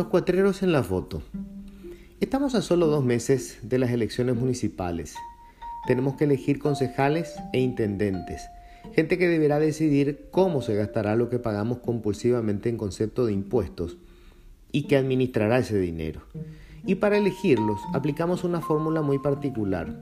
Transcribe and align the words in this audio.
Los 0.00 0.08
cuatreros 0.08 0.62
en 0.62 0.72
la 0.72 0.82
foto. 0.82 1.20
Estamos 2.20 2.54
a 2.54 2.62
solo 2.62 2.86
dos 2.86 3.04
meses 3.04 3.58
de 3.60 3.78
las 3.78 3.90
elecciones 3.90 4.34
municipales. 4.34 5.14
Tenemos 5.86 6.14
que 6.14 6.24
elegir 6.24 6.58
concejales 6.58 7.34
e 7.52 7.60
intendentes, 7.60 8.40
gente 8.94 9.18
que 9.18 9.28
deberá 9.28 9.58
decidir 9.58 10.28
cómo 10.30 10.62
se 10.62 10.74
gastará 10.74 11.16
lo 11.16 11.28
que 11.28 11.38
pagamos 11.38 11.80
compulsivamente 11.80 12.70
en 12.70 12.78
concepto 12.78 13.26
de 13.26 13.34
impuestos 13.34 13.98
y 14.72 14.84
que 14.84 14.96
administrará 14.96 15.58
ese 15.58 15.78
dinero. 15.78 16.22
Y 16.86 16.94
para 16.94 17.18
elegirlos 17.18 17.78
aplicamos 17.92 18.42
una 18.42 18.62
fórmula 18.62 19.02
muy 19.02 19.18
particular. 19.18 19.94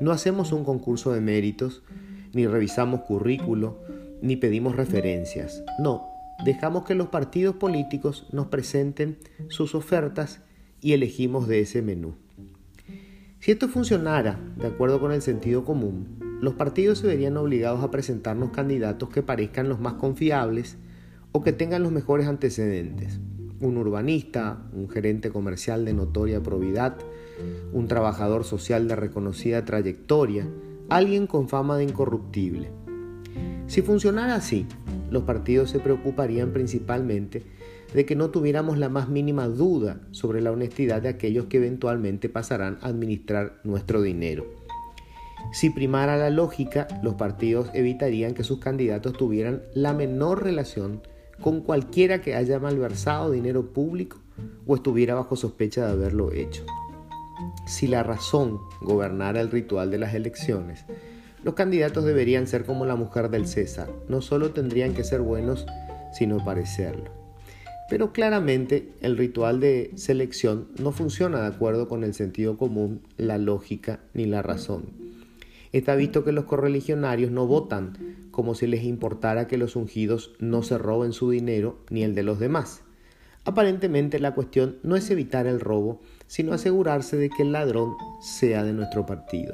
No 0.00 0.10
hacemos 0.10 0.50
un 0.50 0.64
concurso 0.64 1.12
de 1.12 1.20
méritos, 1.20 1.84
ni 2.32 2.48
revisamos 2.48 3.02
currículo, 3.02 3.78
ni 4.20 4.34
pedimos 4.34 4.74
referencias. 4.74 5.62
No, 5.78 6.13
dejamos 6.44 6.84
que 6.84 6.94
los 6.94 7.08
partidos 7.08 7.56
políticos 7.56 8.26
nos 8.32 8.46
presenten 8.46 9.18
sus 9.48 9.74
ofertas 9.74 10.40
y 10.80 10.92
elegimos 10.92 11.46
de 11.48 11.60
ese 11.60 11.82
menú. 11.82 12.14
Si 13.40 13.50
esto 13.50 13.68
funcionara 13.68 14.40
de 14.56 14.66
acuerdo 14.66 15.00
con 15.00 15.12
el 15.12 15.20
sentido 15.20 15.64
común, 15.64 16.18
los 16.40 16.54
partidos 16.54 16.98
se 16.98 17.06
verían 17.06 17.36
obligados 17.36 17.84
a 17.84 17.90
presentarnos 17.90 18.50
candidatos 18.50 19.10
que 19.10 19.22
parezcan 19.22 19.68
los 19.68 19.80
más 19.80 19.94
confiables 19.94 20.76
o 21.32 21.42
que 21.42 21.52
tengan 21.52 21.82
los 21.82 21.92
mejores 21.92 22.26
antecedentes. 22.26 23.20
Un 23.60 23.76
urbanista, 23.76 24.62
un 24.72 24.88
gerente 24.88 25.30
comercial 25.30 25.84
de 25.84 25.94
notoria 25.94 26.42
probidad, 26.42 26.96
un 27.72 27.88
trabajador 27.88 28.44
social 28.44 28.88
de 28.88 28.96
reconocida 28.96 29.64
trayectoria, 29.64 30.48
alguien 30.88 31.26
con 31.26 31.48
fama 31.48 31.76
de 31.76 31.84
incorruptible. 31.84 32.70
Si 33.66 33.82
funcionara 33.82 34.36
así, 34.36 34.66
los 35.14 35.22
partidos 35.22 35.70
se 35.70 35.78
preocuparían 35.78 36.52
principalmente 36.52 37.42
de 37.94 38.04
que 38.04 38.16
no 38.16 38.30
tuviéramos 38.30 38.76
la 38.76 38.90
más 38.90 39.08
mínima 39.08 39.48
duda 39.48 40.00
sobre 40.10 40.42
la 40.42 40.50
honestidad 40.50 41.00
de 41.00 41.08
aquellos 41.08 41.46
que 41.46 41.56
eventualmente 41.56 42.28
pasarán 42.28 42.78
a 42.82 42.88
administrar 42.88 43.60
nuestro 43.64 44.02
dinero. 44.02 44.44
Si 45.52 45.70
primara 45.70 46.16
la 46.16 46.30
lógica, 46.30 46.88
los 47.02 47.14
partidos 47.14 47.70
evitarían 47.74 48.34
que 48.34 48.44
sus 48.44 48.58
candidatos 48.58 49.12
tuvieran 49.12 49.62
la 49.74 49.94
menor 49.94 50.42
relación 50.42 51.02
con 51.40 51.60
cualquiera 51.60 52.20
que 52.20 52.34
haya 52.34 52.58
malversado 52.58 53.30
dinero 53.30 53.72
público 53.72 54.18
o 54.66 54.74
estuviera 54.74 55.14
bajo 55.14 55.36
sospecha 55.36 55.86
de 55.86 55.92
haberlo 55.92 56.32
hecho. 56.32 56.64
Si 57.66 57.86
la 57.86 58.02
razón 58.02 58.58
gobernara 58.80 59.40
el 59.40 59.50
ritual 59.50 59.90
de 59.90 59.98
las 59.98 60.14
elecciones, 60.14 60.84
los 61.44 61.54
candidatos 61.54 62.04
deberían 62.04 62.46
ser 62.46 62.64
como 62.64 62.86
la 62.86 62.96
mujer 62.96 63.28
del 63.28 63.46
César, 63.46 63.90
no 64.08 64.22
solo 64.22 64.50
tendrían 64.52 64.94
que 64.94 65.04
ser 65.04 65.20
buenos, 65.20 65.66
sino 66.12 66.42
parecerlo. 66.42 67.10
Pero 67.90 68.12
claramente 68.12 68.92
el 69.02 69.18
ritual 69.18 69.60
de 69.60 69.90
selección 69.94 70.68
no 70.80 70.90
funciona 70.90 71.42
de 71.42 71.48
acuerdo 71.48 71.86
con 71.86 72.02
el 72.02 72.14
sentido 72.14 72.56
común, 72.56 73.02
la 73.18 73.36
lógica 73.36 74.00
ni 74.14 74.24
la 74.24 74.40
razón. 74.40 74.84
Está 75.72 75.94
visto 75.96 76.24
que 76.24 76.32
los 76.32 76.44
correligionarios 76.44 77.30
no 77.30 77.46
votan 77.46 78.28
como 78.30 78.54
si 78.54 78.66
les 78.66 78.84
importara 78.84 79.46
que 79.46 79.58
los 79.58 79.76
ungidos 79.76 80.32
no 80.38 80.62
se 80.62 80.78
roben 80.78 81.12
su 81.12 81.30
dinero 81.30 81.78
ni 81.90 82.04
el 82.04 82.14
de 82.14 82.22
los 82.22 82.38
demás. 82.38 82.82
Aparentemente 83.44 84.18
la 84.18 84.34
cuestión 84.34 84.78
no 84.82 84.96
es 84.96 85.10
evitar 85.10 85.46
el 85.46 85.60
robo, 85.60 86.00
sino 86.26 86.54
asegurarse 86.54 87.18
de 87.18 87.28
que 87.28 87.42
el 87.42 87.52
ladrón 87.52 87.94
sea 88.22 88.64
de 88.64 88.72
nuestro 88.72 89.04
partido. 89.04 89.52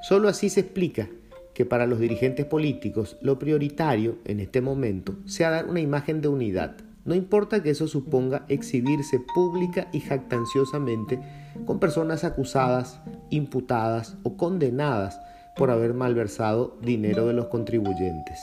Solo 0.00 0.28
así 0.28 0.48
se 0.48 0.60
explica 0.60 1.08
que 1.54 1.66
para 1.66 1.86
los 1.86 2.00
dirigentes 2.00 2.46
políticos 2.46 3.18
lo 3.20 3.38
prioritario 3.38 4.16
en 4.24 4.40
este 4.40 4.60
momento 4.60 5.16
sea 5.26 5.50
dar 5.50 5.66
una 5.66 5.80
imagen 5.80 6.20
de 6.22 6.28
unidad. 6.28 6.76
No 7.04 7.14
importa 7.14 7.62
que 7.62 7.70
eso 7.70 7.86
suponga 7.86 8.44
exhibirse 8.48 9.20
pública 9.34 9.88
y 9.92 10.00
jactanciosamente 10.00 11.18
con 11.66 11.78
personas 11.78 12.24
acusadas, 12.24 13.00
imputadas 13.30 14.16
o 14.22 14.36
condenadas 14.36 15.20
por 15.56 15.70
haber 15.70 15.92
malversado 15.92 16.78
dinero 16.82 17.26
de 17.26 17.34
los 17.34 17.48
contribuyentes. 17.48 18.38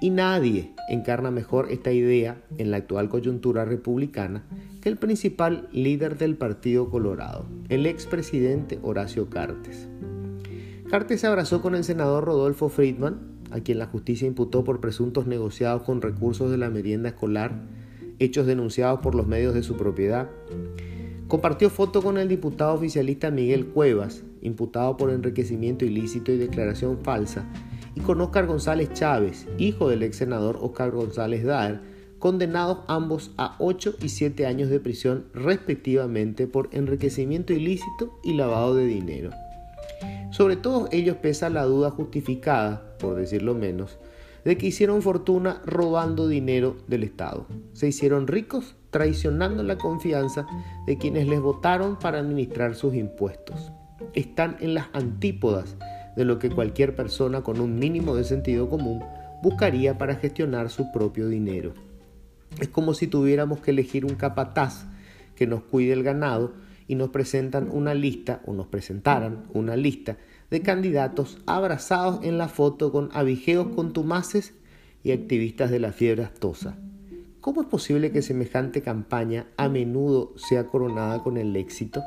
Y 0.00 0.10
nadie 0.10 0.74
encarna 0.88 1.30
mejor 1.30 1.72
esta 1.72 1.90
idea 1.90 2.36
en 2.58 2.70
la 2.70 2.76
actual 2.78 3.08
coyuntura 3.08 3.64
republicana 3.64 4.44
que 4.80 4.88
el 4.88 4.96
principal 4.96 5.68
líder 5.72 6.18
del 6.18 6.36
Partido 6.36 6.90
Colorado, 6.90 7.46
el 7.68 7.86
expresidente 7.86 8.78
Horacio 8.82 9.30
Cartes. 9.30 9.88
Cartes 10.90 11.22
se 11.22 11.26
abrazó 11.26 11.62
con 11.62 11.74
el 11.74 11.82
senador 11.82 12.24
Rodolfo 12.24 12.68
Friedman, 12.68 13.18
a 13.50 13.60
quien 13.60 13.78
la 13.78 13.86
justicia 13.86 14.28
imputó 14.28 14.64
por 14.64 14.80
presuntos 14.80 15.26
negociados 15.26 15.82
con 15.82 16.02
recursos 16.02 16.50
de 16.50 16.58
la 16.58 16.70
merienda 16.70 17.08
escolar, 17.08 17.62
hechos 18.18 18.46
denunciados 18.46 19.00
por 19.00 19.14
los 19.14 19.26
medios 19.26 19.54
de 19.54 19.62
su 19.62 19.76
propiedad. 19.76 20.28
Compartió 21.26 21.70
foto 21.70 22.02
con 22.02 22.18
el 22.18 22.28
diputado 22.28 22.74
oficialista 22.74 23.30
Miguel 23.30 23.66
Cuevas, 23.66 24.24
imputado 24.42 24.96
por 24.96 25.10
enriquecimiento 25.10 25.84
ilícito 25.84 26.32
y 26.32 26.36
declaración 26.36 26.98
falsa, 27.02 27.44
y 27.94 28.00
con 28.00 28.20
Óscar 28.20 28.46
González 28.46 28.92
Chávez, 28.92 29.46
hijo 29.56 29.88
del 29.88 30.02
ex 30.02 30.16
senador 30.16 30.58
Óscar 30.60 30.90
González 30.90 31.44
Daer, 31.44 31.80
condenados 32.18 32.80
ambos 32.88 33.32
a 33.36 33.56
8 33.58 33.96
y 34.02 34.10
7 34.10 34.46
años 34.46 34.68
de 34.68 34.80
prisión 34.80 35.26
respectivamente 35.32 36.46
por 36.46 36.68
enriquecimiento 36.72 37.52
ilícito 37.52 38.18
y 38.22 38.34
lavado 38.34 38.74
de 38.74 38.86
dinero. 38.86 39.30
Sobre 40.34 40.56
todos 40.56 40.88
ellos 40.90 41.18
pesa 41.18 41.48
la 41.48 41.62
duda 41.62 41.92
justificada, 41.92 42.96
por 42.98 43.14
decirlo 43.14 43.54
menos, 43.54 44.00
de 44.44 44.58
que 44.58 44.66
hicieron 44.66 45.00
fortuna 45.00 45.62
robando 45.64 46.26
dinero 46.26 46.76
del 46.88 47.04
Estado. 47.04 47.46
Se 47.72 47.86
hicieron 47.86 48.26
ricos 48.26 48.74
traicionando 48.90 49.62
la 49.62 49.78
confianza 49.78 50.44
de 50.88 50.98
quienes 50.98 51.28
les 51.28 51.40
votaron 51.40 52.00
para 52.00 52.18
administrar 52.18 52.74
sus 52.74 52.96
impuestos. 52.96 53.70
Están 54.12 54.56
en 54.58 54.74
las 54.74 54.88
antípodas 54.92 55.76
de 56.16 56.24
lo 56.24 56.40
que 56.40 56.50
cualquier 56.50 56.96
persona 56.96 57.42
con 57.42 57.60
un 57.60 57.78
mínimo 57.78 58.16
de 58.16 58.24
sentido 58.24 58.68
común 58.68 59.04
buscaría 59.40 59.98
para 59.98 60.16
gestionar 60.16 60.68
su 60.68 60.90
propio 60.90 61.28
dinero. 61.28 61.74
Es 62.58 62.66
como 62.66 62.94
si 62.94 63.06
tuviéramos 63.06 63.60
que 63.60 63.70
elegir 63.70 64.04
un 64.04 64.16
capataz 64.16 64.84
que 65.36 65.46
nos 65.46 65.62
cuide 65.62 65.92
el 65.92 66.02
ganado 66.02 66.63
y 66.86 66.94
nos 66.94 67.10
presentan 67.10 67.68
una 67.70 67.94
lista 67.94 68.40
o 68.46 68.52
nos 68.52 68.66
presentaran 68.66 69.44
una 69.52 69.76
lista 69.76 70.16
de 70.50 70.62
candidatos 70.62 71.38
abrazados 71.46 72.20
en 72.22 72.38
la 72.38 72.48
foto 72.48 72.92
con 72.92 73.10
abigeos 73.12 73.68
contumaces 73.74 74.54
y 75.02 75.12
activistas 75.12 75.70
de 75.70 75.80
la 75.80 75.92
fiebre 75.92 76.24
astosa. 76.24 76.76
¿Cómo 77.40 77.60
es 77.60 77.66
posible 77.66 78.10
que 78.10 78.22
semejante 78.22 78.80
campaña 78.80 79.46
a 79.56 79.68
menudo 79.68 80.32
sea 80.36 80.66
coronada 80.66 81.22
con 81.22 81.36
el 81.36 81.54
éxito? 81.56 82.02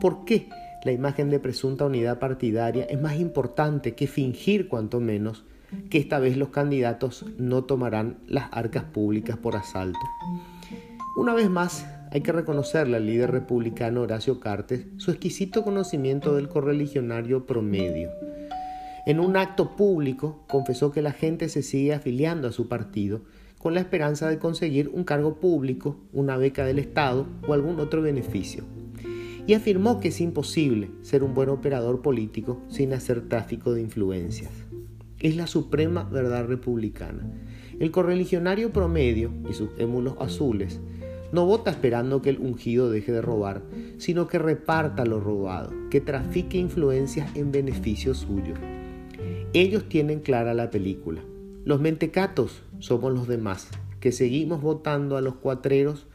¿Por 0.00 0.24
qué 0.24 0.48
la 0.84 0.92
imagen 0.92 1.30
de 1.30 1.40
presunta 1.40 1.86
unidad 1.86 2.18
partidaria 2.18 2.84
es 2.84 3.00
más 3.00 3.18
importante 3.18 3.94
que 3.94 4.06
fingir 4.06 4.68
cuanto 4.68 5.00
menos 5.00 5.44
que 5.90 5.98
esta 5.98 6.20
vez 6.20 6.36
los 6.36 6.50
candidatos 6.50 7.26
no 7.36 7.64
tomarán 7.64 8.18
las 8.28 8.48
arcas 8.52 8.84
públicas 8.84 9.36
por 9.36 9.56
asalto? 9.56 9.98
Una 11.16 11.34
vez 11.34 11.50
más, 11.50 11.86
hay 12.14 12.20
que 12.20 12.30
reconocerle 12.30 12.96
al 12.96 13.06
líder 13.06 13.32
republicano 13.32 14.02
Horacio 14.02 14.38
Cartes 14.38 14.86
su 14.98 15.10
exquisito 15.10 15.64
conocimiento 15.64 16.36
del 16.36 16.48
correligionario 16.48 17.44
promedio. 17.44 18.10
En 19.04 19.18
un 19.18 19.36
acto 19.36 19.74
público 19.74 20.44
confesó 20.46 20.92
que 20.92 21.02
la 21.02 21.10
gente 21.10 21.48
se 21.48 21.64
sigue 21.64 21.92
afiliando 21.92 22.46
a 22.46 22.52
su 22.52 22.68
partido 22.68 23.22
con 23.58 23.74
la 23.74 23.80
esperanza 23.80 24.28
de 24.28 24.38
conseguir 24.38 24.90
un 24.90 25.02
cargo 25.02 25.40
público, 25.40 25.96
una 26.12 26.36
beca 26.36 26.64
del 26.64 26.78
Estado 26.78 27.26
o 27.48 27.52
algún 27.52 27.80
otro 27.80 28.00
beneficio. 28.00 28.62
Y 29.48 29.54
afirmó 29.54 29.98
que 29.98 30.08
es 30.08 30.20
imposible 30.20 30.92
ser 31.02 31.24
un 31.24 31.34
buen 31.34 31.48
operador 31.48 32.00
político 32.00 32.62
sin 32.68 32.92
hacer 32.92 33.28
tráfico 33.28 33.74
de 33.74 33.80
influencias. 33.80 34.52
Es 35.18 35.34
la 35.34 35.48
suprema 35.48 36.04
verdad 36.04 36.46
republicana. 36.46 37.28
El 37.80 37.90
correligionario 37.90 38.72
promedio 38.72 39.32
y 39.50 39.54
sus 39.54 39.70
émulos 39.78 40.14
azules 40.20 40.80
no 41.34 41.46
vota 41.46 41.72
esperando 41.72 42.22
que 42.22 42.30
el 42.30 42.38
ungido 42.38 42.90
deje 42.90 43.10
de 43.10 43.20
robar, 43.20 43.62
sino 43.98 44.28
que 44.28 44.38
reparta 44.38 45.04
lo 45.04 45.18
robado, 45.18 45.72
que 45.90 46.00
trafique 46.00 46.58
influencias 46.58 47.34
en 47.34 47.50
beneficio 47.50 48.14
suyo. 48.14 48.54
Ellos 49.52 49.88
tienen 49.88 50.20
clara 50.20 50.54
la 50.54 50.70
película. 50.70 51.22
Los 51.64 51.80
mentecatos 51.80 52.62
somos 52.78 53.12
los 53.12 53.26
demás, 53.26 53.68
que 53.98 54.12
seguimos 54.12 54.62
votando 54.62 55.16
a 55.16 55.20
los 55.20 55.34
cuatreros 55.34 56.06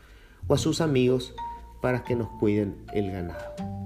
o 0.47 0.53
a 0.53 0.57
sus 0.57 0.79
amigos 0.79 1.35
para 1.81 2.05
que 2.05 2.15
nos 2.15 2.29
cuiden 2.39 2.77
el 2.93 3.11
ganado. 3.11 3.78